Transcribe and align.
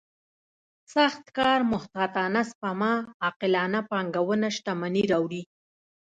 سخت 0.93 1.25
کار 1.37 1.59
محتاطانه 1.73 2.41
سپما 2.51 2.93
عاقلانه 3.25 3.79
پانګونه 3.89 4.47
شتمني 4.55 5.03
راوړي. 5.11 5.41